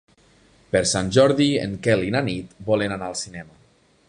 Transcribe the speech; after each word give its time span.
Per 0.75 0.81
Sant 0.91 1.11
Jordi 1.19 1.49
en 1.67 1.77
Quel 1.89 2.07
i 2.09 2.11
na 2.19 2.25
Nit 2.31 2.57
volen 2.71 2.97
anar 2.97 3.15
al 3.15 3.19
cinema. 3.25 3.59